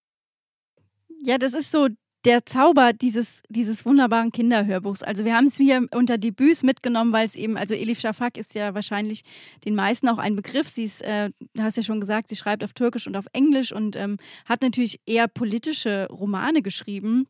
[1.23, 1.88] Ja, das ist so
[2.25, 5.01] der Zauber dieses, dieses wunderbaren Kinderhörbuchs.
[5.01, 8.53] Also wir haben es hier unter Debüts mitgenommen, weil es eben, also Elif Shafak ist
[8.53, 9.23] ja wahrscheinlich
[9.65, 10.67] den meisten auch ein Begriff.
[10.67, 13.71] Sie ist, äh, du hast ja schon gesagt, sie schreibt auf Türkisch und auf Englisch
[13.71, 17.27] und ähm, hat natürlich eher politische Romane geschrieben.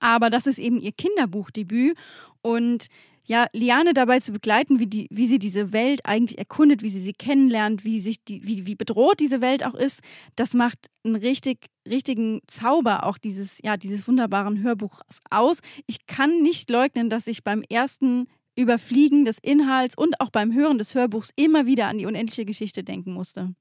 [0.00, 1.96] Aber das ist eben ihr Kinderbuchdebüt
[2.42, 2.88] und
[3.26, 7.00] ja, Liane dabei zu begleiten, wie, die, wie sie diese Welt eigentlich erkundet, wie sie
[7.00, 10.00] sie kennenlernt, wie, sich die, wie, wie bedroht diese Welt auch ist,
[10.36, 15.60] das macht einen richtig, richtigen Zauber auch dieses, ja, dieses wunderbaren Hörbuchs aus.
[15.86, 20.78] Ich kann nicht leugnen, dass ich beim ersten Überfliegen des Inhalts und auch beim Hören
[20.78, 23.54] des Hörbuchs immer wieder an die unendliche Geschichte denken musste.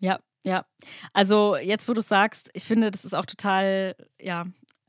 [0.00, 0.66] Ja, ja.
[1.12, 4.46] Also jetzt, wo du sagst, ich finde, das ist auch total, ja,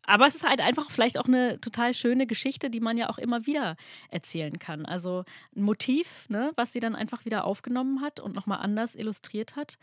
[0.07, 3.17] aber es ist halt einfach vielleicht auch eine total schöne Geschichte, die man ja auch
[3.17, 3.75] immer wieder
[4.09, 4.85] erzählen kann.
[4.85, 5.23] Also
[5.55, 9.77] ein Motiv, ne, was sie dann einfach wieder aufgenommen hat und nochmal anders illustriert hat.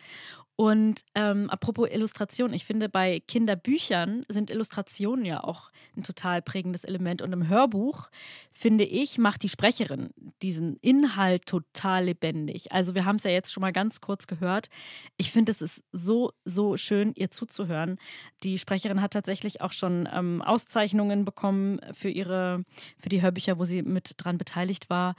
[0.55, 6.85] Und ähm, apropos Illustration, ich finde, bei Kinderbüchern sind Illustrationen ja auch ein total prägendes
[6.85, 7.23] Element.
[7.23, 8.11] Und im Hörbuch,
[8.53, 10.11] finde ich, macht die Sprecherin
[10.43, 12.71] diesen Inhalt total lebendig.
[12.71, 14.69] Also wir haben es ja jetzt schon mal ganz kurz gehört.
[15.17, 17.99] Ich finde, es ist so, so schön, ihr zuzuhören.
[18.43, 22.65] Die Sprecherin hat tatsächlich auch schon ähm, Auszeichnungen bekommen für ihre,
[22.99, 25.15] für die Hörbücher, wo sie mit dran beteiligt war.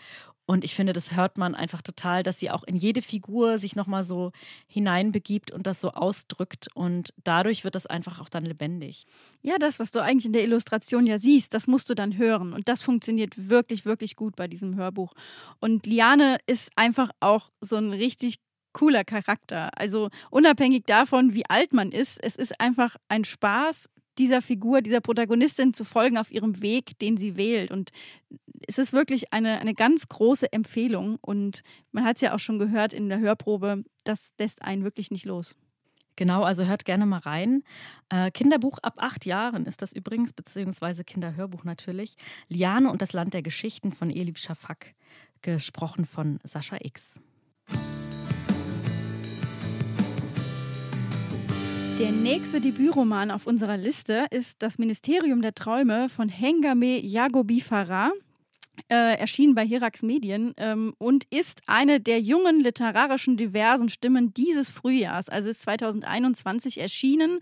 [0.46, 3.78] Und ich finde, das hört man einfach total, dass sie auch in jede Figur sich
[3.78, 4.34] nochmal so
[4.68, 6.68] hineinbegibt und das so ausdrückt.
[6.74, 9.06] Und dadurch wird das einfach auch dann lebendig.
[9.42, 12.52] Ja, das, was du eigentlich in der Illustration ja siehst, das musst du dann hören.
[12.52, 15.14] Und das funktioniert wirklich, wirklich gut bei diesem Hörbuch.
[15.62, 18.36] Und Liane ist einfach auch so ein richtig
[18.74, 19.70] cooler Charakter.
[19.78, 25.02] Also unabhängig davon, wie alt man ist, es ist einfach ein Spaß, dieser Figur, dieser
[25.02, 27.72] Protagonistin zu folgen auf ihrem Weg, den sie wählt.
[27.72, 27.92] Und
[28.68, 31.18] es ist wirklich eine, eine ganz große Empfehlung.
[31.22, 35.12] Und man hat es ja auch schon gehört in der Hörprobe, das lässt einen wirklich
[35.12, 35.56] nicht los.
[36.16, 37.64] Genau, also hört gerne mal rein.
[38.10, 42.16] Äh, Kinderbuch ab acht Jahren ist das übrigens, beziehungsweise Kinderhörbuch natürlich.
[42.50, 44.94] Liane und das Land der Geschichten von Elif Shafak,
[45.42, 47.20] gesprochen von Sascha X.
[52.00, 58.12] Der nächste Debütroman auf unserer Liste ist Das Ministerium der Träume von Hengame Yagobi Farah.
[58.90, 64.72] Äh, erschienen bei Hirax Medien ähm, und ist eine der jungen literarischen diversen Stimmen dieses
[64.72, 65.30] Frühjahrs.
[65.30, 67.40] Also ist 2021 erschienen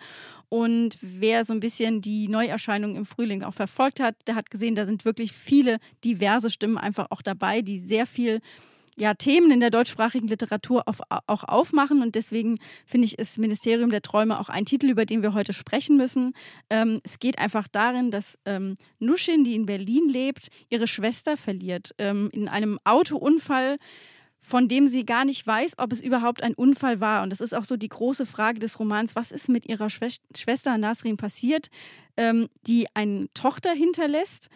[0.50, 4.76] und wer so ein bisschen die Neuerscheinung im Frühling auch verfolgt hat, der hat gesehen,
[4.76, 8.42] da sind wirklich viele diverse Stimmen einfach auch dabei, die sehr viel
[9.02, 12.04] ja, Themen in der deutschsprachigen Literatur auf, auch aufmachen.
[12.04, 15.54] Und deswegen finde ich, ist Ministerium der Träume auch ein Titel, über den wir heute
[15.54, 16.34] sprechen müssen.
[16.70, 21.96] Ähm, es geht einfach darin, dass ähm, Nuschin, die in Berlin lebt, ihre Schwester verliert.
[21.98, 23.78] Ähm, in einem Autounfall
[24.44, 27.22] von dem sie gar nicht weiß, ob es überhaupt ein Unfall war.
[27.22, 30.80] Und das ist auch so die große Frage des Romans, was ist mit ihrer Schwester
[30.80, 31.70] Nasrin passiert,
[32.18, 34.50] ähm, die eine Tochter hinterlässt.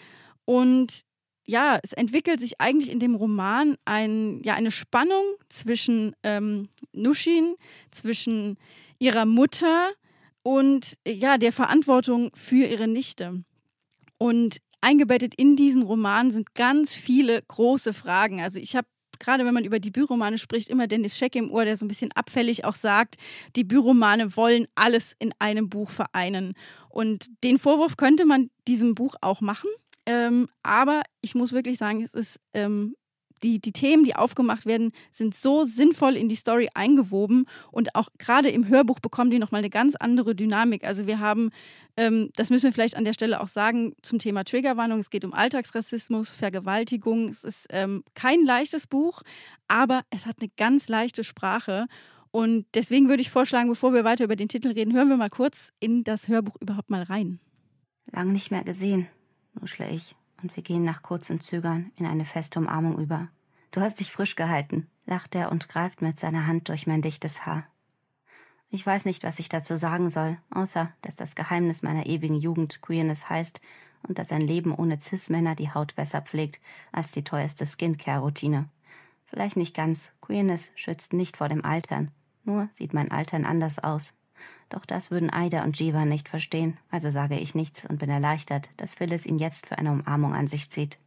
[0.43, 1.05] Und
[1.45, 7.55] ja, es entwickelt sich eigentlich in dem Roman ein, ja, eine Spannung zwischen ähm, Nushin,
[7.91, 8.57] zwischen
[8.97, 9.91] ihrer Mutter
[10.43, 13.43] und ja, der Verantwortung für ihre Nichte.
[14.17, 18.41] Und eingebettet in diesen Roman sind ganz viele große Fragen.
[18.41, 18.87] Also ich habe
[19.19, 21.87] gerade wenn man über die Büromane spricht, immer Dennis Scheck im Ohr, der so ein
[21.87, 23.15] bisschen abfällig auch sagt,
[23.55, 26.53] die Büromane wollen alles in einem Buch vereinen.
[26.89, 29.69] Und den Vorwurf könnte man diesem Buch auch machen.
[30.05, 32.95] Ähm, aber ich muss wirklich sagen, es ist ähm,
[33.43, 38.07] die, die Themen, die aufgemacht werden, sind so sinnvoll in die Story eingewoben und auch
[38.17, 40.83] gerade im Hörbuch bekommen die nochmal eine ganz andere Dynamik.
[40.83, 41.51] Also wir haben,
[41.97, 44.99] ähm, das müssen wir vielleicht an der Stelle auch sagen, zum Thema Triggerwarnung.
[44.99, 47.29] Es geht um Alltagsrassismus, Vergewaltigung.
[47.29, 49.21] Es ist ähm, kein leichtes Buch,
[49.67, 51.87] aber es hat eine ganz leichte Sprache.
[52.31, 55.29] Und deswegen würde ich vorschlagen, bevor wir weiter über den Titel reden, hören wir mal
[55.29, 57.39] kurz in das Hörbuch überhaupt mal rein.
[58.11, 59.07] Lang nicht mehr gesehen,
[59.59, 63.29] nuschle ich und wir gehen nach kurzem Zögern in eine feste Umarmung über.
[63.71, 67.45] Du hast dich frisch gehalten, lacht er und greift mit seiner Hand durch mein dichtes
[67.45, 67.67] Haar.
[68.69, 72.81] Ich weiß nicht, was ich dazu sagen soll, außer dass das Geheimnis meiner ewigen Jugend
[72.81, 73.61] Queerness heißt
[74.07, 76.59] und dass ein Leben ohne Cis-Männer die Haut besser pflegt
[76.91, 78.69] als die teuerste Skincare-Routine.
[79.25, 80.11] Vielleicht nicht ganz.
[80.21, 82.11] Queerness schützt nicht vor dem Altern.
[82.43, 84.13] Nur sieht mein Altern anders aus.
[84.69, 88.69] Doch das würden Aida und Jiva nicht verstehen, also sage ich nichts und bin erleichtert,
[88.77, 90.97] dass Phyllis ihn jetzt für eine Umarmung an sich zieht.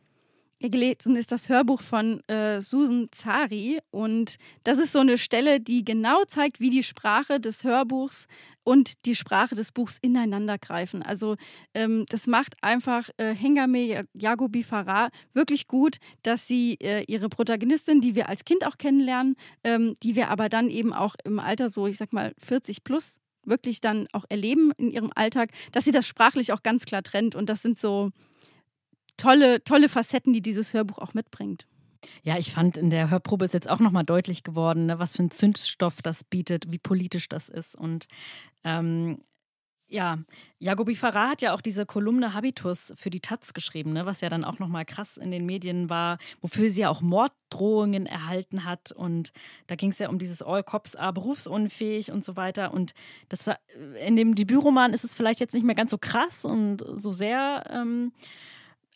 [0.61, 5.85] Gelesen ist das Hörbuch von äh, Susan Zari und das ist so eine Stelle, die
[5.85, 8.27] genau zeigt, wie die Sprache des Hörbuchs
[8.64, 11.05] und die Sprache des Buchs ineinander greifen.
[11.05, 11.37] Also
[11.75, 18.01] ähm, das macht einfach äh, Hengame Yagobi Farah wirklich gut, dass sie äh, ihre Protagonistin,
[18.01, 21.68] die wir als Kind auch kennenlernen, ähm, die wir aber dann eben auch im Alter
[21.68, 25.92] so, ich sag mal 40 plus wirklich dann auch erleben in ihrem Alltag, dass sie
[25.92, 27.35] das sprachlich auch ganz klar trennt.
[27.35, 28.11] Und das sind so
[29.18, 31.66] tolle, tolle Facetten, die dieses Hörbuch auch mitbringt.
[32.22, 35.24] Ja, ich fand in der Hörprobe ist jetzt auch nochmal deutlich geworden, ne, was für
[35.24, 37.74] ein Zündstoff das bietet, wie politisch das ist.
[37.74, 38.07] Und
[38.64, 39.18] ähm,
[39.90, 40.18] ja,
[40.59, 44.28] Jagobi Farah hat ja auch diese Kolumne Habitus für die Taz geschrieben, ne, was ja
[44.28, 48.92] dann auch nochmal krass in den Medien war, wofür sie ja auch Morddrohungen erhalten hat.
[48.92, 49.33] Und
[49.66, 52.74] da ging es ja um dieses All Cops are berufsunfähig und so weiter.
[52.74, 52.92] Und
[53.31, 53.57] das, äh,
[54.07, 57.64] in dem Debütroman ist es vielleicht jetzt nicht mehr ganz so krass und so sehr,
[57.70, 58.12] ähm,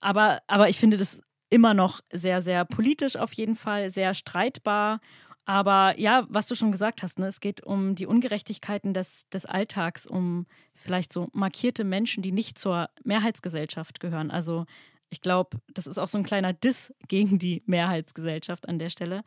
[0.03, 5.01] aber, aber ich finde das immer noch sehr, sehr politisch auf jeden Fall, sehr streitbar.
[5.45, 9.45] Aber ja, was du schon gesagt hast, ne, es geht um die Ungerechtigkeiten des, des
[9.45, 14.31] Alltags, um vielleicht so markierte Menschen, die nicht zur Mehrheitsgesellschaft gehören.
[14.31, 14.67] Also
[15.11, 19.23] ich glaube, das ist auch so ein kleiner Diss gegen die Mehrheitsgesellschaft an der Stelle.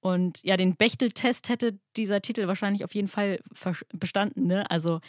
[0.00, 3.40] Und ja, den Bechtel-Test hätte dieser Titel wahrscheinlich auf jeden Fall
[3.92, 4.46] bestanden.
[4.46, 4.68] Ne?
[4.70, 5.00] Also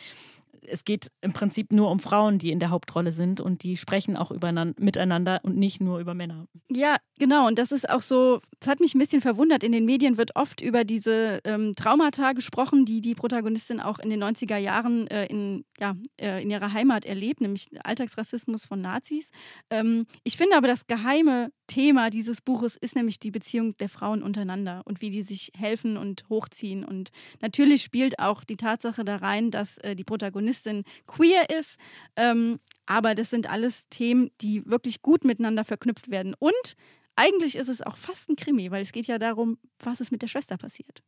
[0.68, 4.18] es geht im Prinzip nur um Frauen, die in der Hauptrolle sind und die sprechen
[4.18, 6.48] auch miteinander und nicht nur über Männer.
[6.70, 7.48] Ja, genau.
[7.48, 9.64] Und das ist auch so, das hat mich ein bisschen verwundert.
[9.64, 14.10] In den Medien wird oft über diese ähm, Traumata gesprochen, die die Protagonistin auch in
[14.10, 19.30] den 90er Jahren äh, in, ja, äh, in ihrer Heimat erlebt, nämlich Alltagsrassismus von Nazis.
[19.70, 24.24] Ähm, ich finde aber, das geheime Thema dieses Buches ist nämlich die Beziehung der Frauen
[24.24, 26.84] untereinander und wie die sich helfen und hochziehen.
[26.84, 27.10] Und
[27.42, 30.49] natürlich spielt auch die Tatsache da rein, dass äh, die Protagonistin
[31.08, 31.78] queer ist.
[32.16, 36.36] Ähm, aber das sind alles Themen, die wirklich gut miteinander verknüpft werden.
[36.40, 36.76] Und
[37.16, 40.22] eigentlich ist es auch fast ein Krimi, weil es geht ja darum, was ist mit
[40.22, 41.04] der Schwester passiert.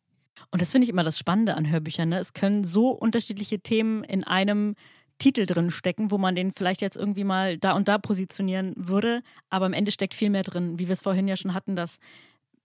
[0.49, 2.09] Und das finde ich immer das Spannende an Hörbüchern.
[2.09, 2.19] Ne?
[2.19, 4.75] Es können so unterschiedliche Themen in einem
[5.19, 9.21] Titel drin stecken, wo man den vielleicht jetzt irgendwie mal da und da positionieren würde.
[9.49, 11.99] Aber am Ende steckt viel mehr drin, wie wir es vorhin ja schon hatten, das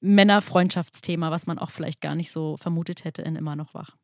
[0.01, 3.97] Männerfreundschaftsthema, was man auch vielleicht gar nicht so vermutet hätte in Immer noch wach.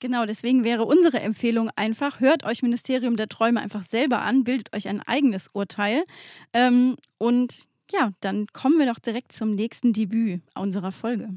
[0.00, 4.74] Genau, deswegen wäre unsere Empfehlung einfach, hört euch Ministerium der Träume einfach selber an, bildet
[4.74, 6.04] euch ein eigenes Urteil.
[6.54, 11.28] Ähm, und ja, dann kommen wir doch direkt zum nächsten Debüt unserer Folge.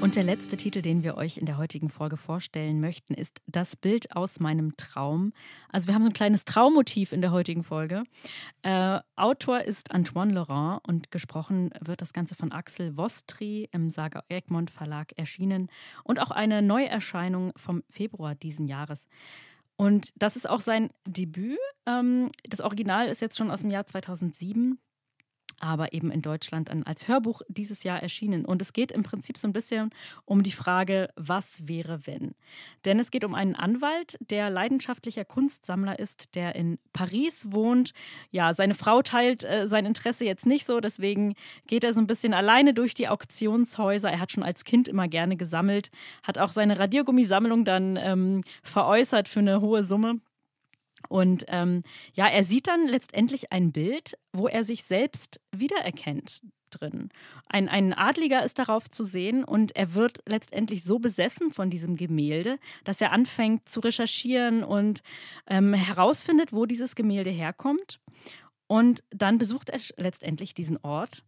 [0.00, 3.74] Und der letzte Titel, den wir euch in der heutigen Folge vorstellen möchten, ist Das
[3.74, 5.32] Bild aus meinem Traum.
[5.70, 8.04] Also wir haben so ein kleines Traummotiv in der heutigen Folge.
[8.62, 14.22] Äh, Autor ist Antoine Laurent und gesprochen wird das Ganze von Axel Vostri im Saga
[14.28, 15.68] Egmont Verlag erschienen
[16.04, 19.08] und auch eine Neuerscheinung vom Februar diesen Jahres.
[19.76, 21.58] Und das ist auch sein Debüt.
[21.86, 24.78] Ähm, das Original ist jetzt schon aus dem Jahr 2007
[25.60, 28.44] aber eben in Deutschland als Hörbuch dieses Jahr erschienen.
[28.44, 29.90] Und es geht im Prinzip so ein bisschen
[30.24, 32.34] um die Frage, was wäre, wenn?
[32.84, 37.92] Denn es geht um einen Anwalt, der leidenschaftlicher Kunstsammler ist, der in Paris wohnt.
[38.30, 41.34] Ja, seine Frau teilt äh, sein Interesse jetzt nicht so, deswegen
[41.66, 44.10] geht er so ein bisschen alleine durch die Auktionshäuser.
[44.10, 45.90] Er hat schon als Kind immer gerne gesammelt,
[46.22, 50.20] hat auch seine Radiergummisammlung dann ähm, veräußert für eine hohe Summe.
[51.08, 51.82] Und ähm,
[52.14, 57.08] ja, er sieht dann letztendlich ein Bild, wo er sich selbst wiedererkennt drin.
[57.46, 61.96] Ein, ein Adliger ist darauf zu sehen und er wird letztendlich so besessen von diesem
[61.96, 65.02] Gemälde, dass er anfängt zu recherchieren und
[65.46, 68.00] ähm, herausfindet, wo dieses Gemälde herkommt.
[68.66, 71.24] Und dann besucht er letztendlich diesen Ort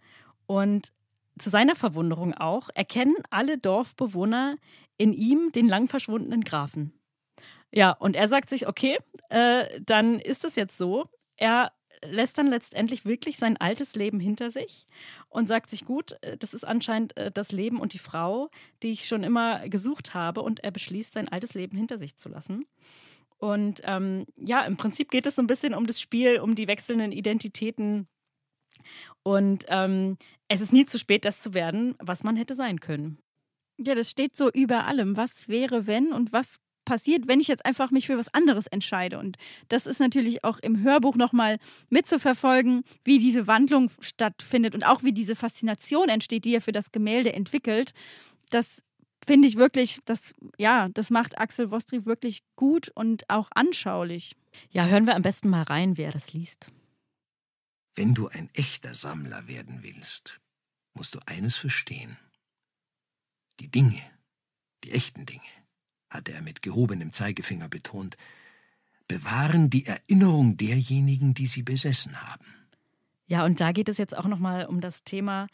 [0.47, 0.93] und
[1.39, 4.57] zu seiner Verwunderung auch erkennen alle Dorfbewohner
[4.99, 6.93] in ihm den lang verschwundenen Grafen.
[7.73, 11.09] Ja, und er sagt sich, okay, äh, dann ist es jetzt so.
[11.37, 14.87] Er lässt dann letztendlich wirklich sein altes Leben hinter sich
[15.29, 18.51] und sagt sich, gut, äh, das ist anscheinend äh, das Leben und die Frau,
[18.83, 20.43] die ich schon immer gesucht habe.
[20.43, 22.67] Und er beschließt, sein altes Leben hinter sich zu lassen.
[23.39, 26.69] Und ähm, ja, im Prinzip geht es so ein bisschen um das Spiel, um die
[26.69, 28.09] wechselnden Identitäten.
[29.23, 33.19] Und ähm, es ist nie zu spät, das zu werden, was man hätte sein können.
[33.79, 35.17] Ja, das steht so über allem.
[35.17, 36.59] Was wäre, wenn und was
[36.91, 39.21] passiert, wenn ich jetzt einfach mich für was anderes entscheide.
[39.21, 39.37] Und
[39.69, 45.13] das ist natürlich auch im Hörbuch nochmal mitzuverfolgen, wie diese Wandlung stattfindet und auch wie
[45.13, 47.93] diese Faszination entsteht, die er für das Gemälde entwickelt.
[48.51, 48.83] Das
[49.25, 54.35] finde ich wirklich, das, ja, das macht Axel Wostri wirklich gut und auch anschaulich.
[54.71, 56.73] Ja, hören wir am besten mal rein, wer das liest.
[57.95, 60.41] Wenn du ein echter Sammler werden willst,
[60.95, 62.19] musst du eines verstehen.
[63.61, 64.03] Die Dinge,
[64.83, 65.60] die echten Dinge,
[66.11, 68.17] hatte er mit gehobenem Zeigefinger betont,
[69.09, 72.47] bewahren die Erinnerung derjenigen, die sie besessen haben.
[73.27, 75.47] Ja, und da geht es jetzt auch nochmal um das Thema,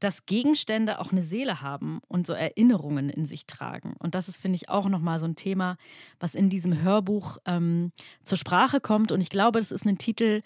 [0.00, 3.94] dass Gegenstände auch eine Seele haben und so Erinnerungen in sich tragen.
[3.98, 5.76] Und das ist, finde ich, auch nochmal so ein Thema,
[6.18, 7.92] was in diesem Hörbuch ähm,
[8.24, 9.12] zur Sprache kommt.
[9.12, 10.42] Und ich glaube, das ist ein Titel,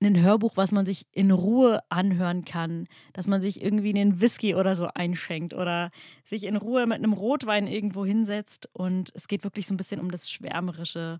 [0.00, 4.54] ein Hörbuch, was man sich in Ruhe anhören kann, dass man sich irgendwie einen Whisky
[4.54, 5.90] oder so einschenkt oder
[6.24, 10.00] sich in Ruhe mit einem Rotwein irgendwo hinsetzt und es geht wirklich so ein bisschen
[10.00, 11.18] um das Schwärmerische,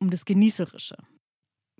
[0.00, 0.96] um das Genießerische.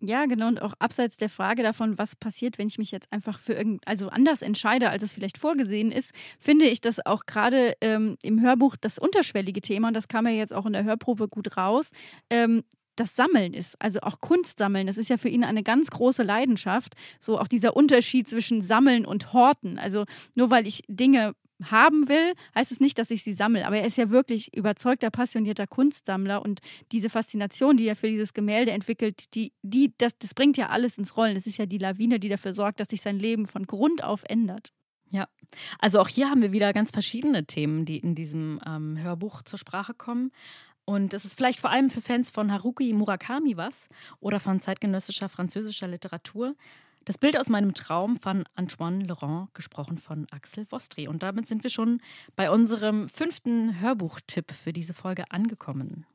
[0.03, 0.49] Ja, genau.
[0.49, 3.87] Und auch abseits der Frage davon, was passiert, wenn ich mich jetzt einfach für irgend,
[3.87, 8.41] also anders entscheide, als es vielleicht vorgesehen ist, finde ich das auch gerade ähm, im
[8.41, 11.91] Hörbuch das unterschwellige Thema, und das kam ja jetzt auch in der Hörprobe gut raus,
[12.31, 12.65] ähm,
[13.01, 16.23] das Sammeln ist, also auch Kunst sammeln, das ist ja für ihn eine ganz große
[16.23, 16.95] Leidenschaft.
[17.19, 19.79] So auch dieser Unterschied zwischen Sammeln und Horten.
[19.79, 23.67] Also nur weil ich Dinge haben will, heißt es nicht, dass ich sie sammle.
[23.67, 26.61] Aber er ist ja wirklich überzeugter, passionierter Kunstsammler und
[26.93, 30.99] diese Faszination, die er für dieses Gemälde entwickelt, die, die, das, das bringt ja alles
[30.99, 31.35] ins Rollen.
[31.35, 34.25] Das ist ja die Lawine, die dafür sorgt, dass sich sein Leben von Grund auf
[34.29, 34.73] ändert.
[35.13, 35.27] Ja,
[35.81, 39.59] also auch hier haben wir wieder ganz verschiedene Themen, die in diesem ähm, Hörbuch zur
[39.59, 40.31] Sprache kommen.
[40.91, 45.29] Und es ist vielleicht vor allem für Fans von Haruki Murakami was oder von zeitgenössischer
[45.29, 46.57] französischer Literatur.
[47.05, 51.07] Das Bild aus meinem Traum von Antoine Laurent, gesprochen von Axel Vostri.
[51.07, 52.01] Und damit sind wir schon
[52.35, 56.07] bei unserem fünften Hörbuchtipp für diese Folge angekommen.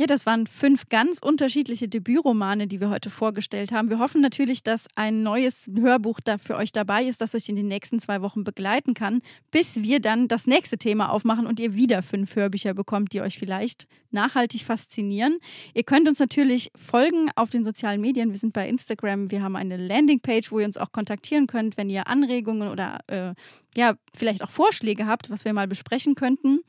[0.00, 3.90] Ja, das waren fünf ganz unterschiedliche Debütromane, die wir heute vorgestellt haben.
[3.90, 7.56] Wir hoffen natürlich, dass ein neues Hörbuch da für euch dabei ist, das euch in
[7.56, 11.74] den nächsten zwei Wochen begleiten kann, bis wir dann das nächste Thema aufmachen und ihr
[11.74, 15.40] wieder fünf Hörbücher bekommt, die euch vielleicht nachhaltig faszinieren.
[15.74, 18.30] Ihr könnt uns natürlich folgen auf den sozialen Medien.
[18.30, 19.32] Wir sind bei Instagram.
[19.32, 23.34] Wir haben eine Landingpage, wo ihr uns auch kontaktieren könnt, wenn ihr Anregungen oder äh,
[23.76, 26.60] ja, vielleicht auch Vorschläge habt, was wir mal besprechen könnten.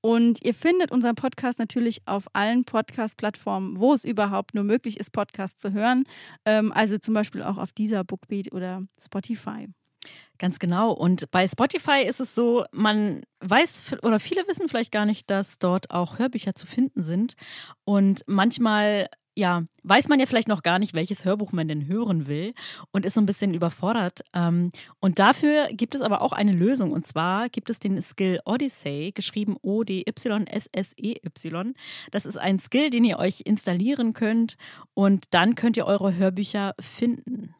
[0.00, 5.10] Und ihr findet unseren Podcast natürlich auf allen Podcast-Plattformen, wo es überhaupt nur möglich ist,
[5.12, 6.04] Podcasts zu hören.
[6.44, 9.68] Ähm, also zum Beispiel auch auf dieser Bookbeat oder Spotify.
[10.38, 10.92] Ganz genau.
[10.92, 15.58] Und bei Spotify ist es so, man weiß oder viele wissen vielleicht gar nicht, dass
[15.58, 17.34] dort auch Hörbücher zu finden sind.
[17.84, 22.26] Und manchmal ja, weiß man ja vielleicht noch gar nicht, welches Hörbuch man denn hören
[22.26, 22.54] will
[22.90, 24.24] und ist so ein bisschen überfordert.
[24.32, 26.92] Ähm, und dafür gibt es aber auch eine Lösung.
[26.92, 30.54] Und zwar gibt es den Skill Odyssey, geschrieben O-D-Y-S-S-E-Y.
[32.10, 34.56] Das ist ein Skill, den ihr euch installieren könnt
[34.94, 37.54] und dann könnt ihr eure Hörbücher finden.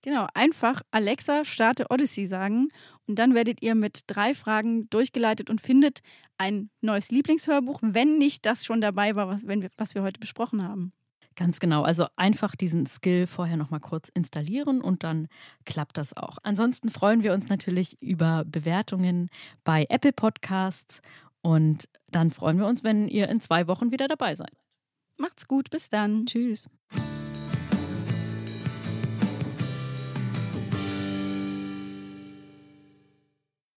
[0.00, 2.68] Genau, einfach Alexa starte Odyssey sagen
[3.06, 6.00] und dann werdet ihr mit drei Fragen durchgeleitet und findet
[6.38, 10.66] ein neues Lieblingshörbuch, wenn nicht das schon dabei war, was, wir, was wir heute besprochen
[10.66, 10.92] haben.
[11.36, 11.82] Ganz genau.
[11.82, 15.28] Also einfach diesen Skill vorher nochmal kurz installieren und dann
[15.64, 16.38] klappt das auch.
[16.42, 19.30] Ansonsten freuen wir uns natürlich über Bewertungen
[19.64, 21.00] bei Apple Podcasts
[21.40, 24.52] und dann freuen wir uns, wenn ihr in zwei Wochen wieder dabei seid.
[25.16, 26.26] Macht's gut, bis dann.
[26.26, 26.68] Tschüss.